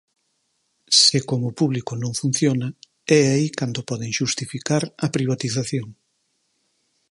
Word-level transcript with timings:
Se 1.03 1.17
como 1.29 1.55
público 1.59 1.91
non 2.03 2.13
funciona, 2.21 2.67
é 3.19 3.21
aí 3.33 3.47
cando 3.59 3.87
poden 3.89 4.11
xustificar 4.19 4.83
a 5.05 5.07
privatización. 5.15 5.87